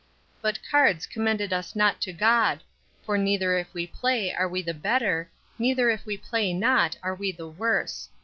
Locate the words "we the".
4.49-4.73, 7.13-7.47